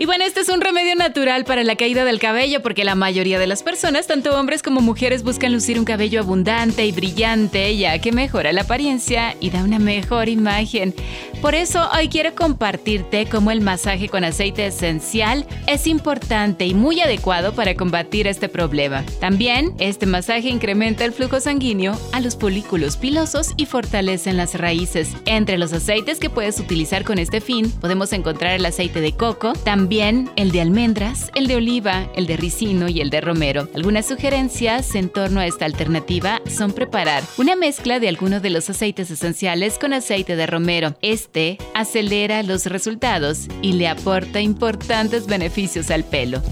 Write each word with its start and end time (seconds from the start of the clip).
Y 0.00 0.06
bueno, 0.06 0.22
este 0.24 0.42
es 0.42 0.48
un 0.48 0.60
remedio 0.60 0.94
natural 0.94 1.44
para 1.44 1.64
la 1.64 1.74
caída 1.74 2.04
del 2.04 2.20
cabello 2.20 2.62
porque 2.62 2.84
la 2.84 2.94
mayoría 2.94 3.40
de 3.40 3.48
las 3.48 3.64
personas, 3.64 4.06
tanto 4.06 4.38
hombres 4.38 4.62
como 4.62 4.80
mujeres, 4.80 5.24
buscan 5.24 5.52
lucir 5.52 5.76
un 5.76 5.84
cabello 5.84 6.20
abundante 6.20 6.86
y 6.86 6.92
brillante 6.92 7.76
ya 7.76 7.98
que 7.98 8.12
mejora 8.12 8.52
la 8.52 8.60
apariencia 8.60 9.34
y 9.40 9.50
da 9.50 9.64
una 9.64 9.80
mejor 9.80 10.28
imagen. 10.28 10.94
Por 11.42 11.56
eso 11.56 11.88
hoy 11.96 12.08
quiero 12.08 12.32
compartirte 12.36 13.26
cómo 13.26 13.50
el 13.50 13.60
masaje 13.60 14.08
con 14.08 14.22
aceite 14.22 14.66
esencial 14.66 15.44
es 15.66 15.88
importante 15.88 16.64
y 16.64 16.74
muy 16.74 17.00
adecuado 17.00 17.52
para 17.52 17.74
combatir 17.74 18.28
este 18.28 18.48
problema. 18.48 19.04
También, 19.18 19.74
este 19.80 20.06
masaje 20.06 20.48
incrementa 20.48 21.04
el 21.04 21.12
flujo 21.12 21.40
sanguíneo 21.40 21.98
a 22.12 22.20
los 22.20 22.36
folículos 22.36 22.96
pilosos 22.96 23.52
y 23.56 23.66
fortalece 23.66 24.32
las 24.32 24.54
raíces. 24.54 25.10
Entre 25.26 25.58
los 25.58 25.72
aceites 25.72 26.20
que 26.20 26.30
puedes 26.30 26.60
utilizar 26.60 27.02
con 27.02 27.18
este 27.18 27.40
fin, 27.40 27.68
podemos 27.80 28.12
encontrar 28.12 28.52
el 28.52 28.64
aceite 28.64 29.00
de 29.00 29.12
coco, 29.12 29.54
también 29.54 29.87
también 29.88 30.30
el 30.36 30.52
de 30.52 30.60
almendras, 30.60 31.30
el 31.34 31.46
de 31.46 31.56
oliva, 31.56 32.10
el 32.14 32.26
de 32.26 32.36
ricino 32.36 32.90
y 32.90 33.00
el 33.00 33.08
de 33.08 33.22
romero. 33.22 33.70
Algunas 33.74 34.04
sugerencias 34.04 34.94
en 34.94 35.08
torno 35.08 35.40
a 35.40 35.46
esta 35.46 35.64
alternativa 35.64 36.42
son 36.46 36.72
preparar 36.72 37.22
una 37.38 37.56
mezcla 37.56 37.98
de 37.98 38.10
algunos 38.10 38.42
de 38.42 38.50
los 38.50 38.68
aceites 38.68 39.10
esenciales 39.10 39.78
con 39.78 39.94
aceite 39.94 40.36
de 40.36 40.46
romero. 40.46 40.94
Este 41.00 41.56
acelera 41.74 42.42
los 42.42 42.66
resultados 42.66 43.48
y 43.62 43.72
le 43.72 43.88
aporta 43.88 44.42
importantes 44.42 45.26
beneficios 45.26 45.90
al 45.90 46.04
pelo. 46.04 46.42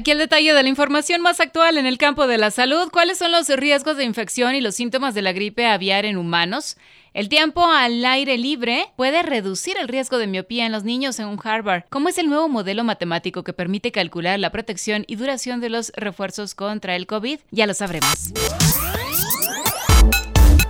Aquí 0.00 0.12
el 0.12 0.16
detalle 0.16 0.54
de 0.54 0.62
la 0.62 0.68
información 0.70 1.20
más 1.20 1.40
actual 1.40 1.76
en 1.76 1.84
el 1.84 1.98
campo 1.98 2.26
de 2.26 2.38
la 2.38 2.50
salud. 2.50 2.88
¿Cuáles 2.90 3.18
son 3.18 3.32
los 3.32 3.50
riesgos 3.50 3.98
de 3.98 4.04
infección 4.04 4.54
y 4.54 4.62
los 4.62 4.74
síntomas 4.74 5.12
de 5.12 5.20
la 5.20 5.34
gripe 5.34 5.66
aviar 5.66 6.06
en 6.06 6.16
humanos? 6.16 6.78
El 7.12 7.28
tiempo 7.28 7.66
al 7.66 8.02
aire 8.06 8.38
libre 8.38 8.86
puede 8.96 9.22
reducir 9.22 9.76
el 9.76 9.88
riesgo 9.88 10.16
de 10.16 10.26
miopía 10.26 10.64
en 10.64 10.72
los 10.72 10.84
niños 10.84 11.16
según 11.16 11.38
Harvard. 11.44 11.82
¿Cómo 11.90 12.08
es 12.08 12.16
el 12.16 12.30
nuevo 12.30 12.48
modelo 12.48 12.82
matemático 12.82 13.44
que 13.44 13.52
permite 13.52 13.92
calcular 13.92 14.40
la 14.40 14.48
protección 14.48 15.04
y 15.06 15.16
duración 15.16 15.60
de 15.60 15.68
los 15.68 15.92
refuerzos 15.94 16.54
contra 16.54 16.96
el 16.96 17.06
COVID? 17.06 17.38
Ya 17.50 17.66
lo 17.66 17.74
sabremos. 17.74 18.32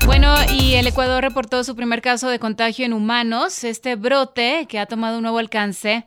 Bueno, 0.07 0.35
y 0.53 0.75
el 0.75 0.89
Ecuador 0.89 1.23
reportó 1.23 1.63
su 1.63 1.77
primer 1.77 2.03
caso 2.03 2.29
de 2.29 2.41
contagio 2.41 2.85
en 2.85 2.93
humanos. 2.93 3.63
Este 3.63 3.95
brote, 3.95 4.67
que 4.69 4.81
ha 4.81 4.87
tomado 4.87 5.19
un 5.19 5.23
nuevo 5.23 5.39
alcance, 5.39 6.05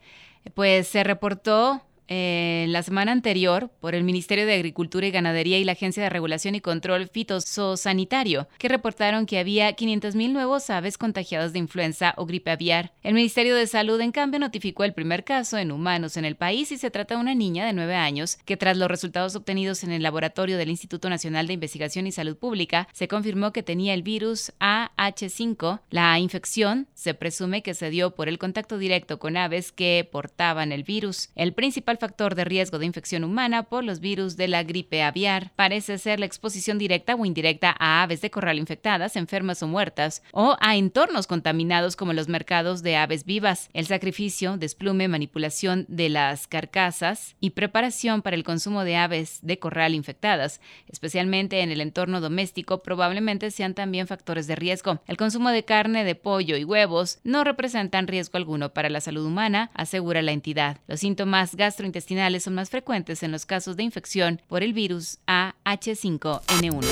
pues 0.56 0.90
se 0.90 1.06
reportó 1.06 1.82
eh, 2.08 2.66
la 2.70 2.84
semana 2.84 3.12
anterior 3.12 3.72
por 3.80 3.96
el 3.96 4.04
Ministerio 4.04 4.46
de 4.46 4.56
Agricultura 4.56 5.08
y 5.08 5.12
Ganadería 5.12 5.58
y 5.58 5.64
la 5.64 5.74
Agencia 5.74 6.04
de 6.04 6.10
Regulación 6.10 6.56
y 6.56 6.62
Control 6.62 7.08
Fitosanitario, 7.08 8.48
que 8.58 8.68
reportaron 8.68 9.26
que 9.26 9.40
había 9.40 9.76
500.000 9.76 10.32
nuevos 10.32 10.70
aves 10.70 10.98
contagiadas 10.98 11.54
de 11.54 11.60
influenza 11.60 12.14
o 12.18 12.26
gripe 12.26 12.52
aviar. 12.52 12.94
El 13.04 13.14
Ministerio 13.14 13.56
de 13.56 13.68
Salud, 13.68 14.00
en 14.02 14.12
cambio, 14.12 14.40
notificó 14.40 14.84
el 14.84 14.94
primer 14.94 15.24
caso 15.24 15.58
en 15.58 15.72
humanos 15.72 16.18
en 16.18 16.26
el 16.26 16.36
país 16.36 16.72
y 16.72 16.78
se 16.78 16.92
trata 16.92 17.16
de 17.16 17.22
una 17.22 17.36
niña 17.36 17.66
de 17.66 17.74
9 17.74 17.96
años 17.96 18.38
que 18.46 18.58
tras 18.58 18.78
los 18.78 18.88
resultados 18.90 19.36
obtenidos 19.36 19.84
en 19.84 19.92
el 19.92 20.04
laboratorio 20.04 20.58
del 20.58 20.70
Instituto 20.70 21.10
Nacional 21.10 21.48
de 21.48 21.54
Investigación 21.54 22.08
y 22.08 22.12
Salud 22.12 22.38
Pública, 22.38 22.88
se 22.94 23.08
confirmó 23.08 23.52
que 23.52 23.64
tenía 23.64 23.94
el 23.94 24.04
virus 24.04 24.54
AH5. 24.60 25.82
La 25.90 26.20
infección 26.20 26.88
se 26.94 27.14
presume 27.14 27.64
que 27.64 27.74
se 27.74 27.90
dio 27.90 28.16
por 28.16 28.30
el 28.30 28.38
contacto 28.38 28.78
directo 28.78 29.20
con 29.20 29.38
aves 29.38 29.72
que 29.72 30.08
portaban 30.12 30.72
el 30.72 30.84
virus. 30.84 31.30
El 31.36 31.54
principal 31.54 31.93
factor 31.98 32.36
de 32.36 32.46
riesgo 32.46 32.80
de 32.80 32.86
infección 32.86 33.24
humana 33.24 33.64
por 33.64 33.84
los 33.84 34.00
virus 34.00 34.38
de 34.38 34.48
la 34.48 34.64
gripe 34.64 35.04
aviar. 35.04 35.52
Parece 35.56 35.98
ser 35.98 36.20
la 36.20 36.26
exposición 36.26 36.78
directa 36.78 37.16
o 37.16 37.26
indirecta 37.26 37.76
a 37.80 38.04
aves 38.04 38.22
de 38.22 38.32
corral 38.32 38.60
infectadas, 38.60 39.16
enfermas 39.16 39.64
o 39.64 39.68
muertas, 39.68 40.24
o 40.32 40.58
a 40.60 40.76
entornos 40.76 41.28
contaminados 41.28 41.96
como 41.96 42.14
los 42.14 42.28
mercados 42.28 42.84
de 42.84 42.96
aves 42.96 43.26
vivas, 43.26 43.70
el 43.74 43.86
sacrificio, 43.86 44.58
desplume, 44.58 45.08
manipulación 45.08 45.86
de 45.88 46.10
las 46.10 46.48
carcasas 46.48 47.36
y 47.40 47.52
preparación 47.52 48.22
para 48.22 48.36
el 48.36 48.44
consumo 48.44 48.84
de 48.84 48.96
aves 48.96 49.40
de 49.42 49.60
corral 49.60 49.96
infectadas, 49.96 50.62
especialmente 50.88 51.62
en 51.62 51.72
el 51.72 51.82
entorno 51.82 52.22
doméstico, 52.22 52.84
probablemente 52.84 53.52
sean 53.52 53.74
también 53.74 54.08
factores 54.08 54.48
de 54.48 54.56
riesgo. 54.56 55.02
El 55.08 55.18
consumo 55.18 55.50
de 55.50 55.66
carne 55.66 56.04
de 56.04 56.16
pollo 56.16 56.58
y 56.58 56.64
huevos 56.64 57.20
no 57.24 57.44
representan 57.44 58.08
riesgo 58.08 58.38
alguno 58.38 58.74
para 58.74 58.90
la 58.90 59.02
salud 59.02 59.26
humana, 59.26 59.72
asegura 59.74 60.22
la 60.22 60.32
entidad. 60.32 60.80
Los 60.88 61.00
síntomas 61.02 61.56
gastro 61.56 61.83
intestinales 61.86 62.44
son 62.44 62.56
más 62.56 62.70
frecuentes 62.70 63.24
en 63.24 63.32
los 63.32 63.46
casos 63.46 63.76
de 63.76 63.84
infección 63.84 64.42
por 64.48 64.64
el 64.64 64.74
virus 64.74 65.20
AH5N1. 65.28 66.86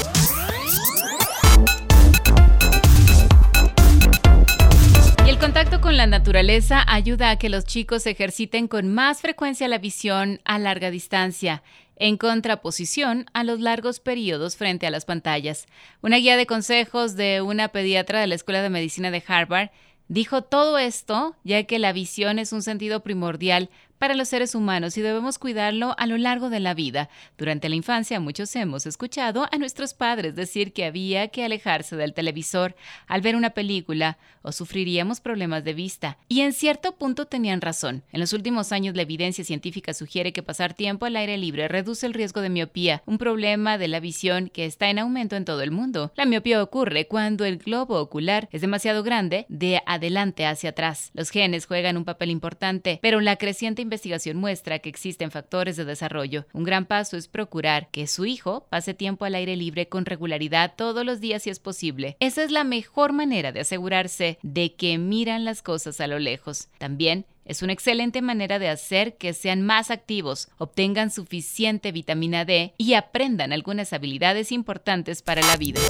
Y 5.26 5.30
el 5.30 5.38
contacto 5.38 5.82
con 5.82 5.98
la 5.98 6.08
naturaleza 6.08 6.84
ayuda 6.88 7.30
a 7.30 7.38
que 7.38 7.50
los 7.50 7.66
chicos 7.66 8.08
ejerciten 8.08 8.68
con 8.68 8.94
más 8.94 9.22
frecuencia 9.22 9.68
la 9.68 9.78
visión 9.78 10.42
a 10.46 10.58
larga 10.58 10.90
distancia, 10.90 11.64
en 12.02 12.18
contraposición 12.18 13.28
a 13.34 13.44
los 13.44 13.60
largos 13.60 14.00
periodos 14.00 14.56
frente 14.56 14.88
a 14.88 14.92
las 14.92 15.06
pantallas. 15.06 15.68
Una 16.02 16.18
guía 16.18 16.36
de 16.36 16.48
consejos 16.48 17.16
de 17.16 17.42
una 17.42 17.68
pediatra 17.68 18.20
de 18.20 18.26
la 18.26 18.34
Escuela 18.34 18.64
de 18.64 18.72
Medicina 18.72 19.12
de 19.12 19.24
Harvard 19.28 19.70
dijo 20.08 20.42
todo 20.42 20.80
esto 20.80 21.36
ya 21.44 21.64
que 21.64 21.78
la 21.78 21.94
visión 21.94 22.40
es 22.40 22.54
un 22.54 22.64
sentido 22.64 23.04
primordial 23.04 23.70
para 24.02 24.16
los 24.16 24.30
seres 24.30 24.56
humanos 24.56 24.98
y 24.98 25.02
debemos 25.02 25.38
cuidarlo 25.38 25.94
a 25.96 26.08
lo 26.08 26.18
largo 26.18 26.50
de 26.50 26.60
la 26.60 26.74
vida. 26.74 27.08
Durante 27.38 27.70
la 27.70 27.76
infancia 27.76 28.20
muchos 28.20 28.56
hemos 28.56 28.88
escuchado 28.88 29.48
a 29.52 29.58
nuestros 29.60 29.94
padres 29.94 30.34
decir 30.34 30.74
que 30.74 30.86
había 30.86 31.28
que 31.28 31.46
alejarse 31.46 31.96
del 31.96 32.16
televisor 32.16 32.76
al 33.06 33.22
ver 33.22 33.36
una 33.36 33.52
película 33.52 34.18
o 34.42 34.52
sufriríamos 34.52 35.22
problemas 35.22 35.64
de 35.64 35.76
vista. 35.76 36.18
Y 36.28 36.42
en 36.42 36.54
cierto 36.54 36.94
punto 36.94 37.28
tenían 37.28 37.62
razón. 37.62 38.02
En 38.12 38.20
los 38.20 38.34
últimos 38.34 38.72
años 38.72 38.96
la 38.96 39.04
evidencia 39.04 39.44
científica 39.44 39.94
sugiere 39.94 40.34
que 40.34 40.42
pasar 40.42 40.74
tiempo 40.74 41.06
al 41.06 41.16
aire 41.16 41.38
libre 41.38 41.68
reduce 41.68 42.08
el 42.08 42.16
riesgo 42.16 42.42
de 42.42 42.50
miopía, 42.50 43.04
un 43.06 43.20
problema 43.20 43.78
de 43.78 43.88
la 43.88 44.00
visión 44.00 44.50
que 44.50 44.66
está 44.66 44.90
en 44.90 44.98
aumento 44.98 45.36
en 45.36 45.46
todo 45.46 45.62
el 45.62 45.70
mundo. 45.70 46.12
La 46.16 46.26
miopía 46.26 46.64
ocurre 46.64 47.06
cuando 47.06 47.46
el 47.46 47.60
globo 47.60 48.00
ocular 48.00 48.50
es 48.52 48.62
demasiado 48.62 49.04
grande 49.04 49.46
de 49.48 49.84
adelante 49.86 50.48
hacia 50.48 50.72
atrás. 50.72 51.12
Los 51.14 51.30
genes 51.30 51.68
juegan 51.68 51.98
un 51.98 52.06
papel 52.06 52.32
importante, 52.32 52.98
pero 53.04 53.22
la 53.22 53.36
creciente 53.36 53.84
investigación 53.92 54.38
muestra 54.38 54.80
que 54.80 54.88
existen 54.88 55.32
factores 55.32 55.76
de 55.76 55.84
desarrollo. 55.84 56.46
Un 56.54 56.64
gran 56.64 56.86
paso 56.86 57.18
es 57.18 57.28
procurar 57.28 57.90
que 57.92 58.08
su 58.08 58.26
hijo 58.26 58.66
pase 58.70 58.94
tiempo 58.94 59.26
al 59.26 59.36
aire 59.36 59.58
libre 59.58 59.90
con 59.90 60.06
regularidad 60.06 60.76
todos 60.78 61.06
los 61.06 61.20
días 61.20 61.44
si 61.44 61.50
es 61.50 61.60
posible. 61.60 62.16
Esa 62.22 62.44
es 62.44 62.52
la 62.52 62.64
mejor 62.64 63.12
manera 63.12 63.52
de 63.52 63.60
asegurarse 63.60 64.40
de 64.44 64.76
que 64.76 64.98
miran 64.98 65.44
las 65.44 65.62
cosas 65.62 66.00
a 66.00 66.08
lo 66.08 66.20
lejos. 66.20 66.70
También 66.78 67.26
es 67.44 67.62
una 67.62 67.74
excelente 67.74 68.22
manera 68.22 68.60
de 68.60 68.70
hacer 68.70 69.18
que 69.18 69.34
sean 69.34 69.62
más 69.62 69.92
activos, 69.92 70.48
obtengan 70.58 71.12
suficiente 71.12 71.92
vitamina 71.92 72.46
D 72.46 72.74
y 72.78 72.94
aprendan 72.94 73.52
algunas 73.52 73.92
habilidades 73.92 74.54
importantes 74.54 75.22
para 75.22 75.42
la 75.42 75.58
vida. 75.58 75.82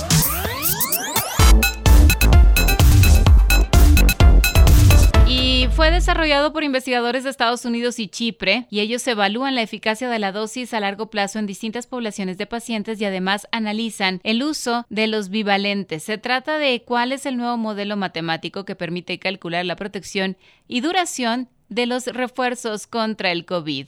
Fue 5.75 5.89
desarrollado 5.89 6.51
por 6.51 6.63
investigadores 6.63 7.23
de 7.23 7.29
Estados 7.29 7.63
Unidos 7.63 7.97
y 8.00 8.07
Chipre 8.07 8.68
y 8.69 8.81
ellos 8.81 9.07
evalúan 9.07 9.56
la 9.56 9.62
eficacia 9.62 10.09
de 10.09 10.19
la 10.19 10.31
dosis 10.31 10.73
a 10.73 10.79
largo 10.79 11.09
plazo 11.09 11.39
en 11.39 11.47
distintas 11.47 11.88
poblaciones 11.88 12.38
de 12.38 12.45
pacientes 12.45 13.00
y 13.00 13.06
además 13.06 13.47
analizan 13.51 14.19
el 14.23 14.44
uso 14.44 14.85
de 14.89 15.07
los 15.07 15.29
bivalentes. 15.29 16.03
Se 16.03 16.18
trata 16.18 16.57
de 16.57 16.83
cuál 16.83 17.12
es 17.13 17.25
el 17.25 17.38
nuevo 17.38 17.57
modelo 17.57 17.95
matemático 17.95 18.65
que 18.65 18.75
permite 18.75 19.18
calcular 19.18 19.65
la 19.65 19.77
protección 19.77 20.35
y 20.68 20.81
duración 20.81 21.47
de 21.69 21.85
los 21.85 22.06
refuerzos 22.07 22.85
contra 22.85 23.31
el 23.31 23.45
COVID. 23.45 23.88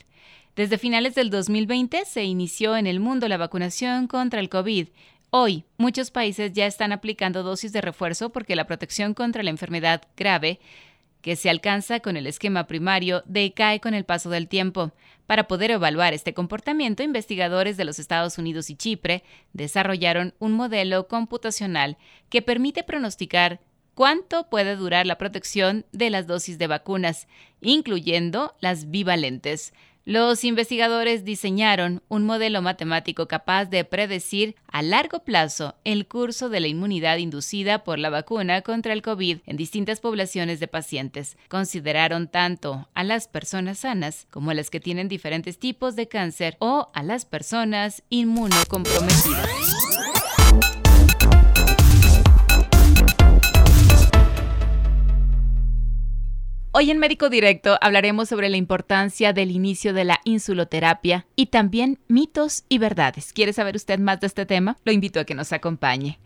Desde 0.56 0.78
finales 0.78 1.16
del 1.16 1.30
2020 1.30 2.06
se 2.06 2.24
inició 2.24 2.78
en 2.78 2.88
el 2.88 3.00
mundo 3.02 3.28
la 3.28 3.38
vacunación 3.38 4.08
contra 4.08 4.40
el 4.40 4.50
COVID. 4.50 4.88
Hoy, 5.32 5.66
muchos 5.78 6.12
países 6.12 6.54
ya 6.54 6.68
están 6.68 6.92
aplicando 6.92 7.44
dosis 7.44 7.74
de 7.74 7.82
refuerzo 7.82 8.30
porque 8.30 8.56
la 8.56 8.68
protección 8.68 9.16
contra 9.16 9.44
la 9.44 9.50
enfermedad 9.50 10.04
grave 10.16 10.60
que 11.24 11.38
se 11.38 11.50
alcanza 11.50 12.02
con 12.02 12.18
el 12.18 12.28
esquema 12.28 12.68
primario 12.68 13.24
decae 13.26 13.80
con 13.80 13.94
el 13.94 14.04
paso 14.04 14.30
del 14.30 14.50
tiempo. 14.50 14.92
Para 15.26 15.48
poder 15.48 15.72
evaluar 15.72 16.14
este 16.14 16.34
comportamiento, 16.34 17.02
investigadores 17.02 17.78
de 17.78 17.86
los 17.86 17.98
Estados 17.98 18.38
Unidos 18.38 18.70
y 18.70 18.76
Chipre 18.76 19.24
desarrollaron 19.54 20.34
un 20.40 20.52
modelo 20.52 21.08
computacional 21.08 21.98
que 22.30 22.42
permite 22.42 22.84
pronosticar 22.84 23.62
cuánto 23.96 24.50
puede 24.50 24.76
durar 24.76 25.08
la 25.08 25.18
protección 25.18 25.86
de 25.94 26.10
las 26.10 26.28
dosis 26.28 26.58
de 26.58 26.68
vacunas, 26.68 27.30
incluyendo 27.62 28.54
las 28.60 28.92
bivalentes. 28.92 29.74
Los 30.06 30.44
investigadores 30.44 31.24
diseñaron 31.24 32.04
un 32.10 32.26
modelo 32.26 32.62
matemático 32.62 33.30
capaz 33.30 33.66
de 33.66 33.86
predecir 33.86 34.56
a 34.68 34.82
largo 34.82 35.24
plazo 35.24 35.76
el 35.86 36.08
curso 36.08 36.50
de 36.50 36.60
la 36.60 36.68
inmunidad 36.68 37.18
inducida 37.18 37.86
por 37.86 38.00
la 38.00 38.10
vacuna 38.10 38.64
contra 38.64 38.92
el 38.92 39.02
COVID 39.02 39.38
en 39.46 39.56
distintas 39.56 40.02
poblaciones 40.02 40.60
de 40.60 40.68
pacientes. 40.68 41.38
Consideraron 41.48 42.28
tanto 42.28 42.90
a 42.94 43.06
las 43.06 43.30
personas 43.30 43.80
sanas 43.80 44.28
como 44.30 44.52
a 44.52 44.56
las 44.56 44.70
que 44.70 44.82
tienen 44.82 45.08
diferentes 45.08 45.58
tipos 45.58 45.96
de 45.96 46.10
cáncer 46.10 46.58
o 46.60 46.90
a 46.94 47.02
las 47.02 47.24
personas 47.24 48.04
inmunocomprometidas. 48.10 49.50
Hoy 56.76 56.90
en 56.90 56.98
Médico 56.98 57.30
Directo 57.30 57.78
hablaremos 57.82 58.30
sobre 58.30 58.50
la 58.50 58.58
importancia 58.58 59.32
del 59.32 59.52
inicio 59.52 59.94
de 59.94 60.06
la 60.06 60.20
insuloterapia 60.24 61.28
y 61.36 61.46
también 61.46 62.00
mitos 62.08 62.66
y 62.68 62.80
verdades. 62.80 63.32
¿Quiere 63.32 63.54
saber 63.54 63.76
usted 63.76 64.00
más 64.00 64.20
de 64.22 64.26
este 64.26 64.48
tema? 64.48 64.76
Lo 64.84 64.92
invito 64.92 65.20
a 65.20 65.24
que 65.24 65.36
nos 65.36 65.54
acompañe. 65.54 66.18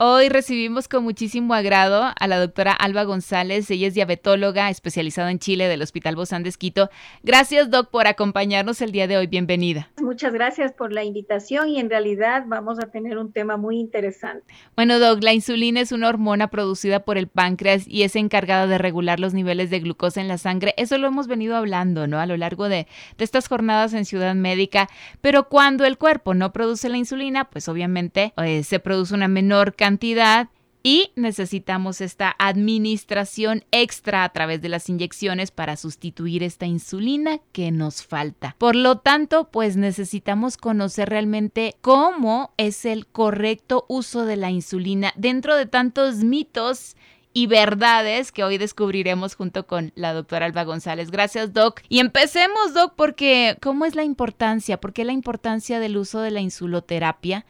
Hoy 0.00 0.28
recibimos 0.28 0.86
con 0.86 1.02
muchísimo 1.02 1.54
agrado 1.54 2.12
a 2.16 2.28
la 2.28 2.38
doctora 2.38 2.70
Alba 2.70 3.02
González. 3.02 3.68
Ella 3.68 3.88
es 3.88 3.94
diabetóloga 3.94 4.70
especializada 4.70 5.32
en 5.32 5.40
Chile 5.40 5.66
del 5.66 5.82
Hospital 5.82 6.14
Bozán 6.14 6.44
de 6.44 6.50
Esquito. 6.50 6.88
Gracias, 7.24 7.68
doc, 7.68 7.90
por 7.90 8.06
acompañarnos 8.06 8.80
el 8.80 8.92
día 8.92 9.08
de 9.08 9.16
hoy. 9.16 9.26
Bienvenida. 9.26 9.90
Muchas 10.00 10.32
gracias 10.32 10.72
por 10.72 10.92
la 10.92 11.02
invitación 11.02 11.70
y 11.70 11.80
en 11.80 11.90
realidad 11.90 12.44
vamos 12.46 12.78
a 12.78 12.92
tener 12.92 13.18
un 13.18 13.32
tema 13.32 13.56
muy 13.56 13.80
interesante. 13.80 14.54
Bueno, 14.76 15.00
doc, 15.00 15.20
la 15.20 15.32
insulina 15.32 15.80
es 15.80 15.90
una 15.90 16.08
hormona 16.08 16.46
producida 16.46 17.00
por 17.00 17.18
el 17.18 17.26
páncreas 17.26 17.82
y 17.88 18.04
es 18.04 18.14
encargada 18.14 18.68
de 18.68 18.78
regular 18.78 19.18
los 19.18 19.34
niveles 19.34 19.68
de 19.68 19.80
glucosa 19.80 20.20
en 20.20 20.28
la 20.28 20.38
sangre. 20.38 20.74
Eso 20.76 20.96
lo 20.98 21.08
hemos 21.08 21.26
venido 21.26 21.56
hablando, 21.56 22.06
¿no? 22.06 22.20
A 22.20 22.26
lo 22.26 22.36
largo 22.36 22.68
de, 22.68 22.86
de 23.16 23.24
estas 23.24 23.48
jornadas 23.48 23.94
en 23.94 24.04
Ciudad 24.04 24.36
Médica. 24.36 24.88
Pero 25.20 25.48
cuando 25.48 25.84
el 25.84 25.98
cuerpo 25.98 26.34
no 26.34 26.52
produce 26.52 26.88
la 26.88 26.98
insulina, 26.98 27.50
pues 27.50 27.68
obviamente 27.68 28.32
eh, 28.36 28.62
se 28.62 28.78
produce 28.78 29.12
una 29.12 29.26
menor 29.26 29.74
cantidad 29.74 29.87
cantidad 29.88 30.50
y 30.82 31.12
necesitamos 31.16 32.02
esta 32.02 32.36
administración 32.38 33.64
extra 33.70 34.22
a 34.22 34.28
través 34.28 34.60
de 34.60 34.68
las 34.68 34.90
inyecciones 34.90 35.50
para 35.50 35.76
sustituir 35.76 36.42
esta 36.42 36.66
insulina 36.66 37.40
que 37.52 37.70
nos 37.70 38.02
falta. 38.02 38.54
Por 38.58 38.76
lo 38.76 38.98
tanto, 38.98 39.48
pues 39.50 39.78
necesitamos 39.78 40.58
conocer 40.58 41.08
realmente 41.08 41.74
cómo 41.80 42.52
es 42.58 42.84
el 42.84 43.06
correcto 43.06 43.86
uso 43.88 44.26
de 44.26 44.36
la 44.36 44.50
insulina 44.50 45.14
dentro 45.16 45.56
de 45.56 45.64
tantos 45.64 46.16
mitos 46.16 46.96
y 47.32 47.46
verdades 47.46 48.30
que 48.30 48.44
hoy 48.44 48.58
descubriremos 48.58 49.36
junto 49.36 49.66
con 49.66 49.92
la 49.94 50.12
doctora 50.12 50.44
Alba 50.44 50.64
González. 50.64 51.10
Gracias, 51.10 51.54
Doc. 51.54 51.80
Y 51.88 52.00
empecemos, 52.00 52.74
Doc, 52.74 52.92
porque 52.94 53.56
¿cómo 53.62 53.86
es 53.86 53.94
la 53.94 54.04
importancia? 54.04 54.80
¿Por 54.80 54.92
qué 54.92 55.04
la 55.04 55.12
importancia 55.12 55.80
del 55.80 55.96
uso 55.96 56.20
de 56.20 56.30
la 56.30 56.40
insuloterapia? 56.40 57.46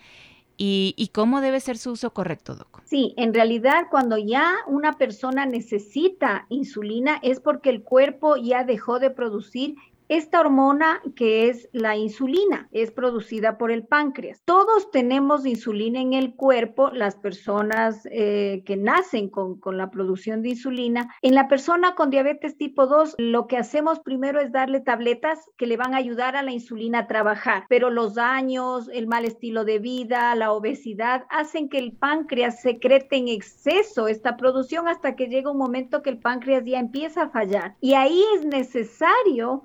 Y, 0.58 1.10
cómo 1.14 1.40
debe 1.40 1.60
ser 1.60 1.78
su 1.78 1.92
uso 1.92 2.12
correcto, 2.12 2.56
Doc. 2.56 2.82
Sí, 2.84 3.14
en 3.16 3.32
realidad 3.32 3.86
cuando 3.90 4.18
ya 4.18 4.52
una 4.66 4.94
persona 4.94 5.46
necesita 5.46 6.46
insulina 6.48 7.20
es 7.22 7.38
porque 7.38 7.70
el 7.70 7.82
cuerpo 7.82 8.36
ya 8.36 8.64
dejó 8.64 8.98
de 8.98 9.10
producir 9.10 9.76
esta 10.08 10.40
hormona 10.40 11.02
que 11.16 11.48
es 11.48 11.68
la 11.72 11.96
insulina 11.96 12.68
es 12.72 12.90
producida 12.90 13.58
por 13.58 13.70
el 13.70 13.86
páncreas. 13.86 14.42
Todos 14.44 14.90
tenemos 14.90 15.46
insulina 15.46 16.00
en 16.00 16.14
el 16.14 16.34
cuerpo, 16.34 16.90
las 16.90 17.16
personas 17.16 18.06
eh, 18.10 18.62
que 18.64 18.76
nacen 18.76 19.28
con, 19.28 19.60
con, 19.60 19.76
la 19.76 19.90
producción 19.90 20.42
de 20.42 20.50
insulina. 20.50 21.14
En 21.22 21.34
la 21.34 21.48
persona 21.48 21.94
con 21.94 22.10
diabetes 22.10 22.56
tipo 22.56 22.86
2, 22.86 23.16
lo 23.18 23.46
que 23.46 23.58
hacemos 23.58 24.00
primero 24.00 24.40
es 24.40 24.50
darle 24.50 24.80
tabletas 24.80 25.50
que 25.56 25.66
le 25.66 25.76
van 25.76 25.94
a 25.94 25.98
ayudar 25.98 26.36
a 26.36 26.42
la 26.42 26.52
insulina 26.52 27.00
a 27.00 27.06
trabajar, 27.06 27.64
pero 27.68 27.90
los 27.90 28.14
daños, 28.14 28.88
el 28.92 29.06
mal 29.06 29.24
estilo 29.24 29.64
de 29.64 29.78
vida, 29.78 30.34
la 30.34 30.52
obesidad, 30.52 31.26
hacen 31.30 31.68
que 31.68 31.78
el 31.78 31.92
páncreas 31.92 32.62
secrete 32.62 33.16
en 33.16 33.28
exceso 33.28 34.08
esta 34.08 34.36
producción 34.36 34.88
hasta 34.88 35.16
que 35.16 35.28
llega 35.28 35.50
un 35.50 35.58
momento 35.58 36.02
que 36.02 36.10
el 36.10 36.18
páncreas 36.18 36.64
ya 36.64 36.78
empieza 36.78 37.22
a 37.22 37.30
fallar. 37.30 37.76
Y 37.80 37.94
ahí 37.94 38.22
es 38.36 38.44
necesario 38.44 39.62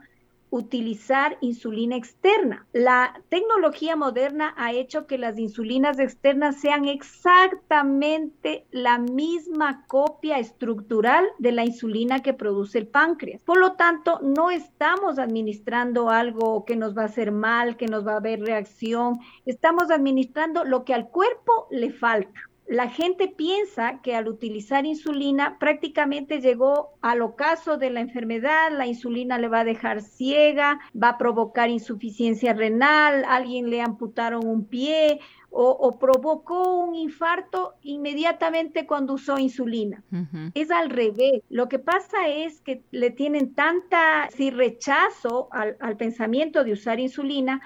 utilizar 0.53 1.35
insulina 1.41 1.95
externa. 1.95 2.67
La 2.73 3.19
tecnología 3.29 3.95
moderna 3.95 4.53
ha 4.55 4.71
hecho 4.71 5.07
que 5.07 5.17
las 5.17 5.39
insulinas 5.39 5.97
externas 5.97 6.61
sean 6.61 6.85
exactamente 6.87 8.67
la 8.69 8.99
misma 8.99 9.83
copia 9.87 10.37
estructural 10.37 11.25
de 11.39 11.53
la 11.53 11.65
insulina 11.65 12.21
que 12.21 12.35
produce 12.35 12.77
el 12.77 12.87
páncreas. 12.87 13.41
Por 13.41 13.57
lo 13.57 13.73
tanto, 13.73 14.19
no 14.21 14.51
estamos 14.51 15.17
administrando 15.17 16.11
algo 16.11 16.65
que 16.65 16.75
nos 16.75 16.95
va 16.95 17.01
a 17.01 17.05
hacer 17.05 17.31
mal, 17.31 17.75
que 17.75 17.87
nos 17.87 18.05
va 18.05 18.13
a 18.13 18.17
haber 18.17 18.41
reacción. 18.41 19.21
Estamos 19.47 19.89
administrando 19.89 20.65
lo 20.65 20.85
que 20.85 20.93
al 20.93 21.09
cuerpo 21.09 21.67
le 21.71 21.91
falta 21.91 22.39
la 22.73 22.89
gente 22.89 23.27
piensa 23.27 24.01
que 24.01 24.15
al 24.15 24.27
utilizar 24.27 24.87
insulina 24.87 25.57
prácticamente 25.59 26.41
llegó 26.41 26.89
al 27.01 27.21
ocaso 27.21 27.77
de 27.77 27.91
la 27.91 27.99
enfermedad, 27.99 28.71
la 28.71 28.87
insulina 28.87 29.37
le 29.37 29.47
va 29.47 29.59
a 29.59 29.63
dejar 29.63 30.01
ciega, 30.01 30.79
va 30.99 31.09
a 31.09 31.17
provocar 31.19 31.69
insuficiencia 31.69 32.53
renal, 32.53 33.25
alguien 33.27 33.69
le 33.69 33.79
amputaron 33.81 34.47
un 34.47 34.65
pie 34.65 35.19
o, 35.55 35.99
provocó 35.99 36.79
un 36.79 36.95
infarto 36.95 37.75
inmediatamente 37.83 38.87
cuando 38.87 39.13
usó 39.13 39.37
insulina. 39.37 40.03
Es 40.55 40.71
al 40.71 40.89
revés. 40.89 41.43
Lo 41.49 41.69
que 41.69 41.77
pasa 41.77 42.27
es 42.27 42.59
que 42.61 42.81
le 42.89 43.11
tienen 43.11 43.53
tanta 43.53 44.29
si 44.35 44.49
rechazo 44.49 45.49
al, 45.51 45.77
al 45.79 45.95
pensamiento 45.95 46.63
de 46.63 46.73
usar 46.73 46.99
insulina 46.99 47.61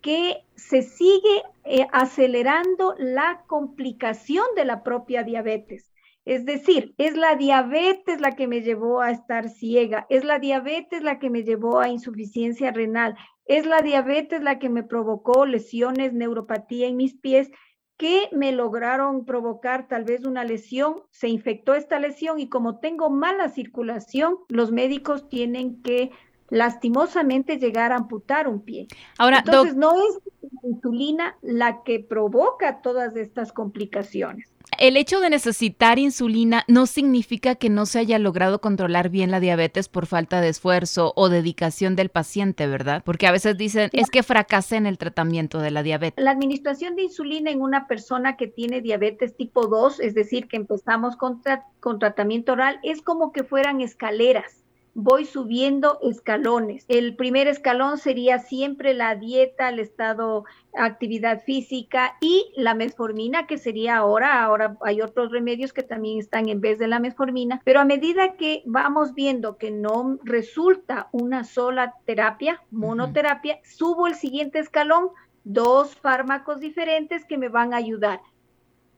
que 0.00 0.44
se 0.54 0.82
sigue 0.82 1.42
eh, 1.64 1.86
acelerando 1.92 2.94
la 2.98 3.44
complicación 3.46 4.44
de 4.56 4.64
la 4.64 4.82
propia 4.82 5.22
diabetes. 5.22 5.92
Es 6.24 6.44
decir, 6.44 6.94
es 6.98 7.16
la 7.16 7.34
diabetes 7.34 8.20
la 8.20 8.32
que 8.32 8.46
me 8.46 8.62
llevó 8.62 9.00
a 9.00 9.10
estar 9.10 9.48
ciega, 9.48 10.06
es 10.08 10.24
la 10.24 10.38
diabetes 10.38 11.02
la 11.02 11.18
que 11.18 11.30
me 11.30 11.42
llevó 11.42 11.80
a 11.80 11.88
insuficiencia 11.88 12.70
renal, 12.70 13.16
es 13.44 13.66
la 13.66 13.82
diabetes 13.82 14.42
la 14.42 14.58
que 14.60 14.68
me 14.68 14.84
provocó 14.84 15.46
lesiones, 15.46 16.12
neuropatía 16.12 16.86
en 16.86 16.96
mis 16.96 17.14
pies, 17.14 17.50
que 17.96 18.28
me 18.32 18.52
lograron 18.52 19.24
provocar 19.24 19.88
tal 19.88 20.04
vez 20.04 20.24
una 20.24 20.44
lesión, 20.44 21.02
se 21.10 21.28
infectó 21.28 21.74
esta 21.74 21.98
lesión 21.98 22.38
y 22.38 22.48
como 22.48 22.78
tengo 22.78 23.10
mala 23.10 23.48
circulación, 23.48 24.36
los 24.48 24.72
médicos 24.72 25.28
tienen 25.28 25.82
que 25.82 26.10
lastimosamente 26.48 27.58
llegar 27.58 27.92
a 27.92 27.96
amputar 27.96 28.46
un 28.46 28.62
pie. 28.62 28.86
Ahora, 29.18 29.38
Entonces, 29.38 29.74
no 29.74 29.94
es 29.94 30.18
insulina 30.62 31.36
la 31.42 31.82
que 31.82 32.00
provoca 32.00 32.82
todas 32.82 33.16
estas 33.16 33.52
complicaciones. 33.52 34.52
El 34.78 34.96
hecho 34.96 35.20
de 35.20 35.28
necesitar 35.28 35.98
insulina 35.98 36.64
no 36.66 36.86
significa 36.86 37.54
que 37.54 37.68
no 37.68 37.84
se 37.84 37.98
haya 37.98 38.18
logrado 38.18 38.60
controlar 38.60 39.10
bien 39.10 39.30
la 39.30 39.38
diabetes 39.38 39.88
por 39.88 40.06
falta 40.06 40.40
de 40.40 40.48
esfuerzo 40.48 41.12
o 41.14 41.28
dedicación 41.28 41.94
del 41.94 42.08
paciente, 42.08 42.66
¿verdad? 42.66 43.02
Porque 43.04 43.26
a 43.26 43.32
veces 43.32 43.58
dicen, 43.58 43.90
es 43.92 44.08
que 44.08 44.22
fracasé 44.22 44.76
en 44.76 44.86
el 44.86 44.98
tratamiento 44.98 45.58
de 45.58 45.70
la 45.70 45.82
diabetes. 45.82 46.24
La 46.24 46.30
administración 46.30 46.96
de 46.96 47.02
insulina 47.02 47.50
en 47.50 47.60
una 47.60 47.86
persona 47.86 48.36
que 48.36 48.46
tiene 48.46 48.80
diabetes 48.80 49.36
tipo 49.36 49.66
2, 49.66 50.00
es 50.00 50.14
decir, 50.14 50.48
que 50.48 50.56
empezamos 50.56 51.16
con, 51.16 51.42
con 51.80 51.98
tratamiento 51.98 52.52
oral, 52.52 52.80
es 52.82 53.02
como 53.02 53.32
que 53.32 53.44
fueran 53.44 53.82
escaleras 53.82 54.61
voy 54.94 55.24
subiendo 55.24 55.98
escalones. 56.02 56.84
El 56.88 57.16
primer 57.16 57.48
escalón 57.48 57.98
sería 57.98 58.38
siempre 58.38 58.92
la 58.92 59.14
dieta, 59.14 59.70
el 59.70 59.78
estado, 59.78 60.44
actividad 60.74 61.42
física 61.44 62.16
y 62.20 62.52
la 62.56 62.74
metformina, 62.74 63.46
que 63.46 63.58
sería 63.58 63.96
ahora, 63.96 64.42
ahora 64.42 64.76
hay 64.82 65.00
otros 65.00 65.30
remedios 65.30 65.72
que 65.72 65.82
también 65.82 66.18
están 66.18 66.48
en 66.48 66.60
vez 66.60 66.78
de 66.78 66.88
la 66.88 66.98
metformina, 66.98 67.60
pero 67.64 67.80
a 67.80 67.84
medida 67.84 68.36
que 68.36 68.62
vamos 68.66 69.14
viendo 69.14 69.56
que 69.56 69.70
no 69.70 70.18
resulta 70.24 71.08
una 71.12 71.44
sola 71.44 71.94
terapia, 72.04 72.62
monoterapia, 72.70 73.60
subo 73.64 74.06
el 74.06 74.14
siguiente 74.14 74.58
escalón, 74.58 75.08
dos 75.44 75.96
fármacos 75.96 76.60
diferentes 76.60 77.24
que 77.24 77.38
me 77.38 77.48
van 77.48 77.72
a 77.72 77.78
ayudar. 77.78 78.20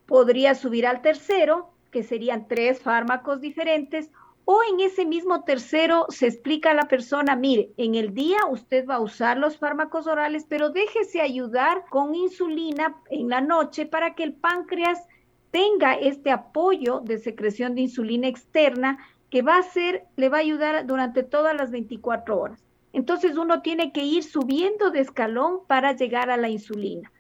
Podría 0.07 0.55
subir 0.55 0.87
al 0.87 1.03
tercero, 1.03 1.71
que 1.91 2.03
serían 2.03 2.49
tres 2.49 2.81
fármacos 2.81 3.41
diferentes, 3.41 4.11
o 4.47 4.61
en 4.71 4.81
ese 4.81 5.07
mismo 5.07 5.45
tercero 5.45 6.07
se 6.11 6.27
explica 6.27 6.71
a 6.71 6.75
la 6.75 6.89
persona, 6.89 7.35
mire, 7.35 7.71
en 7.77 7.95
el 7.95 8.13
día 8.13 8.39
usted 8.51 8.87
va 8.87 8.97
a 8.97 9.01
usar 9.01 9.39
los 9.39 9.59
fármacos 9.59 10.07
orales, 10.07 10.45
pero 10.49 10.71
déjese 10.71 11.21
ayudar 11.21 11.85
con 11.91 12.15
insulina 12.15 12.97
en 13.11 13.29
la 13.29 13.41
noche 13.41 13.87
para 13.87 14.15
que 14.15 14.23
el 14.23 14.35
páncreas 14.35 15.07
tenga 15.51 15.95
este 15.95 16.31
apoyo 16.31 17.01
de 17.01 17.19
secreción 17.19 17.75
de 17.75 17.83
insulina 17.83 18.29
externa 18.29 18.99
que 19.31 19.43
va 19.43 19.57
a 19.57 19.63
ser, 19.63 20.05
le 20.17 20.29
va 20.29 20.39
a 20.39 20.41
ayudar 20.41 20.87
durante 20.87 21.23
todas 21.23 21.57
las 21.57 21.71
24 21.71 22.39
horas. 22.39 22.65
Entonces 22.93 23.37
uno 23.37 23.63
tiene 23.63 23.93
que 23.93 24.05
ir 24.05 24.23
subiendo 24.23 24.91
de 24.91 25.01
escalón 25.01 25.61
para 25.67 25.93
llegar 25.93 26.31
a 26.31 26.37
la 26.37 26.49
insulina. 26.49 27.11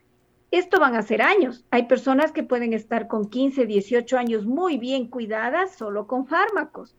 Esto 0.50 0.78
van 0.78 0.94
a 0.94 1.02
ser 1.02 1.22
años. 1.22 1.64
Hay 1.70 1.84
personas 1.84 2.30
que 2.30 2.44
pueden 2.44 2.72
estar 2.74 3.08
con 3.08 3.28
15, 3.28 3.66
18 3.66 4.16
años 4.16 4.46
muy 4.46 4.78
bien 4.78 5.08
cuidadas 5.08 5.74
solo 5.74 6.06
con 6.06 6.26
fármacos, 6.26 6.94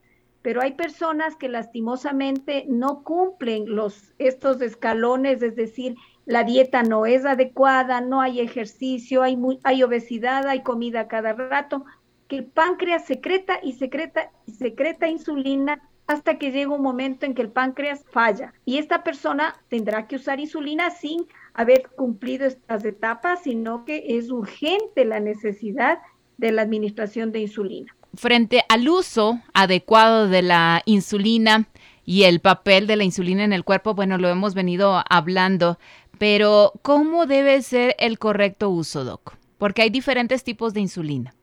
pero 0.46 0.62
hay 0.62 0.74
personas 0.74 1.36
que 1.36 1.50
lastimosamente 1.50 2.68
no 2.70 3.02
cumplen 3.02 3.76
los, 3.76 4.14
estos 4.20 4.62
escalones, 4.62 5.42
es 5.42 5.56
decir, 5.56 5.96
la 6.28 6.44
dieta 6.44 6.84
no 6.84 7.08
es 7.08 7.26
adecuada, 7.26 8.00
no 8.00 8.22
hay 8.22 8.42
ejercicio, 8.42 9.24
hay, 9.24 9.40
hay 9.64 9.82
obesidad, 9.82 10.46
hay 10.46 10.62
comida 10.62 11.08
cada 11.08 11.34
rato, 11.34 11.84
que 12.28 12.36
el 12.36 12.46
páncreas 12.46 13.06
secreta 13.06 13.58
y 13.64 13.74
secreta 13.74 14.30
y 14.46 14.52
secreta 14.52 15.08
insulina 15.08 15.82
hasta 16.06 16.38
que 16.38 16.52
llega 16.52 16.76
un 16.76 16.84
momento 16.84 17.26
en 17.26 17.34
que 17.34 17.42
el 17.42 17.50
páncreas 17.50 18.06
falla. 18.12 18.54
Y 18.66 18.78
esta 18.78 19.04
persona 19.04 19.56
tendrá 19.68 20.06
que 20.06 20.18
usar 20.18 20.40
insulina 20.40 20.92
sin 20.92 21.26
haber 21.56 21.90
cumplido 21.96 22.46
estas 22.46 22.86
etapas, 22.86 23.42
sino 23.42 23.84
que 23.84 24.04
es 24.10 24.30
urgente 24.30 25.06
la 25.06 25.20
necesidad 25.20 25.98
de 26.38 26.52
la 26.52 26.62
administración 26.62 27.32
de 27.32 27.40
insulina. 27.40 27.95
Frente 28.18 28.64
al 28.70 28.88
uso 28.88 29.42
adecuado 29.54 30.28
de 30.28 30.42
la 30.42 30.82
insulina 30.86 31.68
y 32.06 32.24
el 32.24 32.40
papel 32.40 32.88
de 32.88 32.96
la 32.96 33.04
insulina 33.04 33.44
en 33.44 33.52
el 33.52 33.64
cuerpo, 33.64 33.94
bueno, 33.94 34.18
lo 34.18 34.30
hemos 34.30 34.54
venido 34.54 35.04
hablando, 35.10 35.80
pero 36.18 36.74
¿cómo 36.82 37.26
debe 37.26 37.62
ser 37.62 37.96
el 38.00 38.20
correcto 38.20 38.70
uso, 38.70 39.04
Doc? 39.04 39.36
Porque 39.58 39.82
hay 39.82 39.90
diferentes 39.90 40.44
tipos 40.44 40.74
de 40.74 40.82
insulina. 40.82 41.34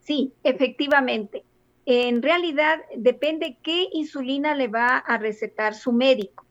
Sí, 0.00 0.32
efectivamente. 0.42 1.44
En 1.86 2.22
realidad 2.22 2.80
depende 2.96 3.58
qué 3.62 3.88
insulina 3.92 4.54
le 4.54 4.68
va 4.68 4.96
a 4.98 5.18
recetar 5.18 5.74
su 5.74 5.92
médico. 5.92 6.46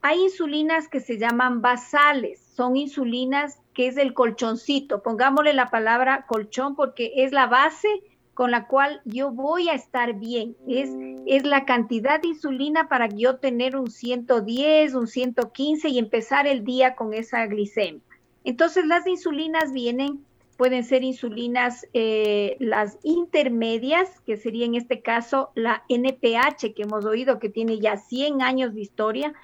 Hay 0.00 0.18
insulinas 0.18 0.88
que 0.88 1.00
se 1.00 1.18
llaman 1.18 1.60
basales, 1.60 2.40
son 2.56 2.76
insulinas 2.76 3.60
que 3.74 3.88
es 3.88 3.98
el 3.98 4.14
colchoncito, 4.14 5.02
pongámosle 5.02 5.52
la 5.52 5.68
palabra 5.68 6.24
colchón 6.26 6.74
porque 6.74 7.12
es 7.16 7.32
la 7.32 7.46
base 7.46 7.88
con 8.40 8.52
la 8.52 8.66
cual 8.68 9.02
yo 9.04 9.32
voy 9.32 9.68
a 9.68 9.74
estar 9.74 10.14
bien. 10.14 10.56
Es, 10.66 10.88
es 11.26 11.44
la 11.44 11.66
cantidad 11.66 12.22
de 12.22 12.28
insulina 12.28 12.88
para 12.88 13.06
yo 13.06 13.36
tener 13.36 13.76
un 13.76 13.90
110, 13.90 14.94
un 14.94 15.08
115 15.08 15.90
y 15.90 15.98
empezar 15.98 16.46
el 16.46 16.64
día 16.64 16.94
con 16.94 17.12
esa 17.12 17.44
glicemia. 17.44 18.00
Entonces 18.42 18.86
las 18.86 19.06
insulinas 19.06 19.74
vienen 19.74 20.24
pueden 20.56 20.84
ser 20.84 21.04
insulinas 21.04 21.86
eh, 21.92 22.56
las 22.60 22.96
intermedias, 23.02 24.08
que 24.24 24.38
sería 24.38 24.64
en 24.64 24.74
este 24.74 25.02
caso 25.02 25.50
la 25.54 25.84
NPH 25.90 26.72
que 26.74 26.84
hemos 26.84 27.04
oído 27.04 27.38
que 27.40 27.50
tiene 27.50 27.78
ya 27.78 27.98
100 27.98 28.40
años 28.40 28.74
de 28.74 28.80
historia. 28.80 29.34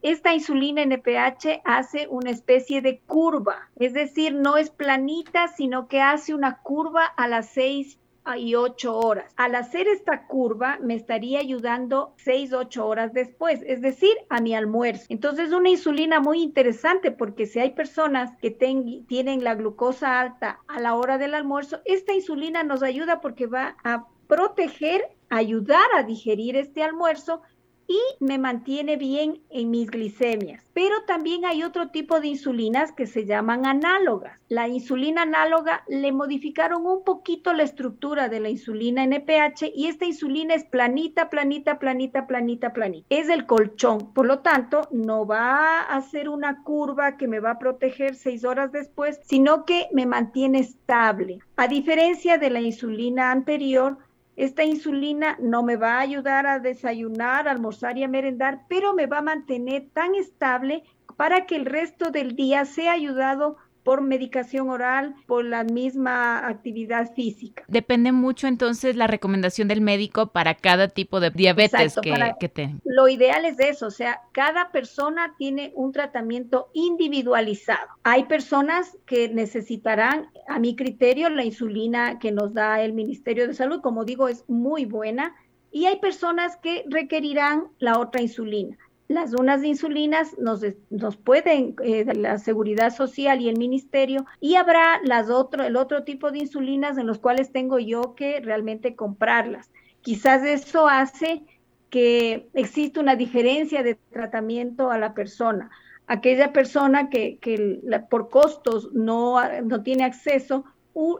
Esta 0.00 0.32
insulina 0.32 0.80
NPH 0.80 1.60
hace 1.66 2.08
una 2.08 2.30
especie 2.30 2.80
de 2.80 3.00
curva, 3.00 3.68
es 3.78 3.92
decir, 3.92 4.34
no 4.34 4.56
es 4.56 4.70
planita, 4.70 5.48
sino 5.48 5.88
que 5.88 6.00
hace 6.00 6.32
una 6.32 6.62
curva 6.62 7.04
a 7.04 7.28
las 7.28 7.50
6 7.50 7.98
y 8.36 8.54
ocho 8.54 8.98
horas. 8.98 9.32
Al 9.36 9.54
hacer 9.54 9.86
esta 9.86 10.26
curva 10.26 10.78
me 10.82 10.94
estaría 10.94 11.38
ayudando 11.38 12.14
seis, 12.16 12.52
ocho 12.52 12.86
horas 12.86 13.12
después, 13.12 13.60
es 13.66 13.80
decir, 13.80 14.16
a 14.28 14.40
mi 14.40 14.54
almuerzo. 14.54 15.04
Entonces, 15.08 15.52
una 15.52 15.68
insulina 15.68 16.20
muy 16.20 16.42
interesante 16.42 17.12
porque 17.12 17.46
si 17.46 17.60
hay 17.60 17.70
personas 17.70 18.36
que 18.38 18.50
tienen 18.50 19.44
la 19.44 19.54
glucosa 19.54 20.20
alta 20.20 20.60
a 20.66 20.80
la 20.80 20.94
hora 20.94 21.18
del 21.18 21.34
almuerzo, 21.34 21.80
esta 21.84 22.12
insulina 22.12 22.64
nos 22.64 22.82
ayuda 22.82 23.20
porque 23.20 23.46
va 23.46 23.76
a 23.84 24.06
proteger, 24.26 25.02
ayudar 25.28 25.86
a 25.96 26.02
digerir 26.02 26.56
este 26.56 26.82
almuerzo 26.82 27.42
y 27.88 27.98
me 28.20 28.38
mantiene 28.38 28.96
bien 28.96 29.40
en 29.50 29.70
mis 29.70 29.90
glicemias. 29.90 30.62
Pero 30.72 31.04
también 31.06 31.44
hay 31.44 31.62
otro 31.62 31.88
tipo 31.88 32.20
de 32.20 32.28
insulinas 32.28 32.92
que 32.92 33.06
se 33.06 33.24
llaman 33.24 33.66
análogas. 33.66 34.38
La 34.48 34.68
insulina 34.68 35.22
análoga 35.22 35.84
le 35.88 36.12
modificaron 36.12 36.86
un 36.86 37.02
poquito 37.02 37.52
la 37.52 37.62
estructura 37.62 38.28
de 38.28 38.40
la 38.40 38.50
insulina 38.50 39.04
NPH 39.04 39.72
y 39.74 39.86
esta 39.86 40.04
insulina 40.04 40.54
es 40.54 40.64
planita, 40.64 41.30
planita, 41.30 41.78
planita, 41.78 42.26
planita, 42.26 42.72
planita. 42.72 43.06
Es 43.10 43.28
el 43.28 43.46
colchón. 43.46 44.12
Por 44.12 44.26
lo 44.26 44.40
tanto, 44.40 44.88
no 44.90 45.26
va 45.26 45.80
a 45.80 45.96
hacer 45.96 46.28
una 46.28 46.62
curva 46.62 47.16
que 47.16 47.26
me 47.26 47.40
va 47.40 47.52
a 47.52 47.58
proteger 47.58 48.14
seis 48.14 48.44
horas 48.44 48.72
después, 48.72 49.20
sino 49.24 49.64
que 49.64 49.86
me 49.92 50.06
mantiene 50.06 50.60
estable. 50.60 51.40
A 51.56 51.68
diferencia 51.68 52.38
de 52.38 52.50
la 52.50 52.60
insulina 52.60 53.30
anterior, 53.30 53.98
esta 54.36 54.64
insulina 54.64 55.36
no 55.40 55.62
me 55.62 55.76
va 55.76 55.94
a 55.94 56.00
ayudar 56.00 56.46
a 56.46 56.60
desayunar, 56.60 57.48
almorzar 57.48 57.96
y 57.96 58.04
a 58.04 58.08
merendar, 58.08 58.62
pero 58.68 58.94
me 58.94 59.06
va 59.06 59.18
a 59.18 59.22
mantener 59.22 59.88
tan 59.92 60.14
estable 60.14 60.84
para 61.16 61.46
que 61.46 61.56
el 61.56 61.64
resto 61.64 62.10
del 62.10 62.36
día 62.36 62.64
sea 62.66 62.92
ayudado 62.92 63.56
por 63.86 64.00
medicación 64.00 64.68
oral, 64.68 65.14
por 65.28 65.44
la 65.44 65.62
misma 65.62 66.44
actividad 66.48 67.14
física. 67.14 67.62
Depende 67.68 68.10
mucho 68.10 68.48
entonces 68.48 68.96
la 68.96 69.06
recomendación 69.06 69.68
del 69.68 69.80
médico 69.80 70.32
para 70.32 70.56
cada 70.56 70.88
tipo 70.88 71.20
de 71.20 71.30
diabetes 71.30 71.94
que, 72.02 72.12
que 72.40 72.48
te... 72.48 72.74
Lo 72.84 73.06
ideal 73.06 73.44
es 73.44 73.60
eso, 73.60 73.86
o 73.86 73.90
sea, 73.92 74.22
cada 74.32 74.72
persona 74.72 75.36
tiene 75.38 75.70
un 75.76 75.92
tratamiento 75.92 76.68
individualizado. 76.72 77.86
Hay 78.02 78.24
personas 78.24 78.98
que 79.06 79.28
necesitarán, 79.28 80.30
a 80.48 80.58
mi 80.58 80.74
criterio, 80.74 81.30
la 81.30 81.44
insulina 81.44 82.18
que 82.18 82.32
nos 82.32 82.54
da 82.54 82.82
el 82.82 82.92
Ministerio 82.92 83.46
de 83.46 83.54
Salud, 83.54 83.82
como 83.82 84.04
digo, 84.04 84.26
es 84.26 84.44
muy 84.48 84.84
buena, 84.84 85.36
y 85.70 85.86
hay 85.86 86.00
personas 86.00 86.56
que 86.56 86.84
requerirán 86.88 87.68
la 87.78 88.00
otra 88.00 88.20
insulina. 88.20 88.76
Las 89.08 89.32
unas 89.34 89.60
de 89.60 89.68
insulinas 89.68 90.36
nos, 90.38 90.62
nos 90.90 91.16
pueden, 91.16 91.76
eh, 91.84 92.04
la 92.14 92.38
seguridad 92.38 92.94
social 92.94 93.40
y 93.40 93.48
el 93.48 93.56
ministerio, 93.56 94.26
y 94.40 94.56
habrá 94.56 95.00
las 95.04 95.30
otro, 95.30 95.64
el 95.64 95.76
otro 95.76 96.02
tipo 96.02 96.30
de 96.32 96.38
insulinas 96.38 96.98
en 96.98 97.06
los 97.06 97.18
cuales 97.18 97.52
tengo 97.52 97.78
yo 97.78 98.14
que 98.16 98.40
realmente 98.40 98.96
comprarlas. 98.96 99.70
Quizás 100.02 100.42
eso 100.44 100.88
hace 100.88 101.42
que 101.90 102.48
exista 102.54 103.00
una 103.00 103.16
diferencia 103.16 103.82
de 103.82 103.94
tratamiento 104.12 104.90
a 104.90 104.98
la 104.98 105.14
persona. 105.14 105.70
Aquella 106.08 106.52
persona 106.52 107.08
que, 107.08 107.38
que 107.38 107.80
por 108.10 108.28
costos 108.28 108.92
no, 108.92 109.36
no 109.62 109.82
tiene 109.82 110.04
acceso, 110.04 110.64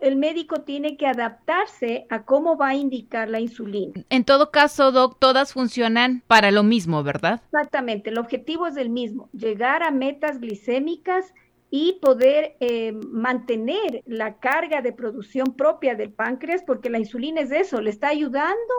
el 0.00 0.16
médico 0.16 0.62
tiene 0.62 0.97
que 0.97 1.06
adaptarse 1.06 2.06
a 2.09 2.23
cómo 2.23 2.56
va 2.56 2.68
a 2.68 2.75
indicar 2.75 3.28
la 3.28 3.40
insulina. 3.40 3.92
En 4.09 4.25
todo 4.25 4.50
caso, 4.50 4.90
Doc, 4.90 5.18
todas 5.18 5.52
funcionan 5.52 6.23
para 6.26 6.50
lo 6.50 6.62
mismo, 6.62 7.02
¿verdad? 7.02 7.42
Exactamente, 7.47 8.11
el 8.11 8.18
objetivo 8.18 8.66
es 8.66 8.76
el 8.76 8.88
mismo, 8.88 9.28
llegar 9.33 9.83
a 9.83 9.90
metas 9.90 10.40
glicémicas 10.40 11.35
y 11.71 11.99
poder 12.00 12.56
eh, 12.61 12.92
mantener 12.92 14.02
la 14.06 14.38
carga 14.38 14.80
de 14.80 14.92
producción 14.92 15.54
propia 15.54 15.95
del 15.95 16.11
páncreas, 16.11 16.62
porque 16.66 16.90
la 16.90 16.99
insulina 16.99 17.42
es 17.42 17.50
eso, 17.50 17.80
le 17.80 17.90
está 17.90 18.09
ayudando 18.09 18.75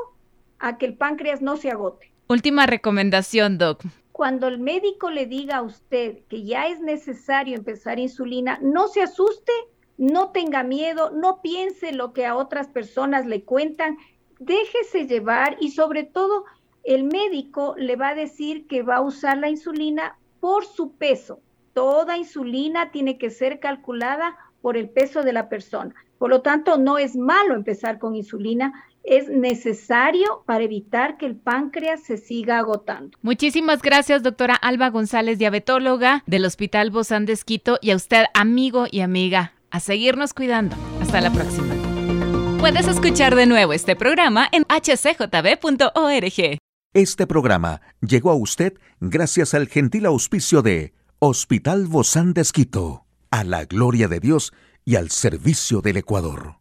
a 0.57 0.77
que 0.77 0.87
el 0.87 0.95
páncreas 0.95 1.41
no 1.41 1.57
se 1.57 1.69
agote. 1.69 2.11
Última 2.27 2.65
recomendación, 2.65 3.57
Doc. 3.57 3.83
Cuando 4.11 4.47
el 4.47 4.57
médico 4.57 5.11
le 5.11 5.27
diga 5.27 5.57
a 5.57 5.61
usted 5.61 6.23
que 6.27 6.43
ya 6.43 6.67
es 6.67 6.79
necesario 6.79 7.55
empezar 7.55 7.99
insulina, 7.99 8.57
no 8.63 8.87
se 8.87 9.03
asuste, 9.03 9.51
no 9.97 10.29
tenga 10.29 10.63
miedo, 10.63 11.11
no 11.11 11.41
piense 11.41 11.91
lo 11.91 12.13
que 12.13 12.25
a 12.25 12.35
otras 12.35 12.67
personas 12.67 13.25
le 13.25 13.43
cuentan, 13.43 13.97
déjese 14.39 15.07
llevar 15.07 15.57
y 15.59 15.71
sobre 15.71 16.03
todo 16.03 16.45
el 16.83 17.03
médico 17.03 17.75
le 17.77 17.95
va 17.95 18.09
a 18.09 18.15
decir 18.15 18.67
que 18.67 18.83
va 18.83 18.97
a 18.97 19.01
usar 19.01 19.37
la 19.37 19.49
insulina 19.49 20.17
por 20.39 20.65
su 20.65 20.93
peso. 20.93 21.39
Toda 21.73 22.17
insulina 22.17 22.91
tiene 22.91 23.17
que 23.17 23.29
ser 23.29 23.59
calculada 23.59 24.37
por 24.61 24.77
el 24.77 24.89
peso 24.89 25.23
de 25.23 25.33
la 25.33 25.49
persona. 25.49 25.93
Por 26.17 26.29
lo 26.29 26.41
tanto, 26.41 26.77
no 26.77 26.97
es 26.97 27.15
malo 27.15 27.55
empezar 27.55 27.99
con 27.99 28.15
insulina, 28.15 28.73
es 29.03 29.29
necesario 29.29 30.43
para 30.45 30.63
evitar 30.63 31.17
que 31.17 31.25
el 31.25 31.35
páncreas 31.35 32.03
se 32.03 32.17
siga 32.17 32.57
agotando. 32.57 33.17
Muchísimas 33.21 33.81
gracias, 33.81 34.23
doctora 34.23 34.55
Alba 34.55 34.89
González, 34.89 35.37
diabetóloga 35.37 36.23
del 36.25 36.45
Hospital 36.45 36.89
Bozán 36.89 37.25
de 37.25 37.33
Esquito, 37.33 37.77
y 37.81 37.91
a 37.91 37.95
usted, 37.95 38.25
amigo 38.33 38.85
y 38.89 39.01
amiga 39.01 39.53
a 39.77 39.79
seguirnos 39.79 40.33
cuidando. 40.33 40.75
Hasta 41.01 41.21
la 41.21 41.31
próxima. 41.31 41.73
Puedes 42.59 42.87
escuchar 42.87 43.35
de 43.35 43.45
nuevo 43.45 43.71
este 43.73 43.95
programa 43.95 44.49
en 44.51 44.63
hcjb.org. 44.63 46.57
Este 46.93 47.27
programa 47.27 47.81
llegó 48.01 48.31
a 48.31 48.35
usted 48.35 48.73
gracias 48.99 49.53
al 49.53 49.67
gentil 49.67 50.07
auspicio 50.07 50.61
de 50.61 50.93
Hospital 51.19 51.85
Bozán 51.85 52.33
de 52.33 52.41
Esquito, 52.41 53.05
a 53.29 53.43
la 53.43 53.65
gloria 53.65 54.07
de 54.07 54.19
Dios 54.19 54.51
y 54.83 54.95
al 54.95 55.11
servicio 55.11 55.81
del 55.81 55.97
Ecuador. 55.97 56.55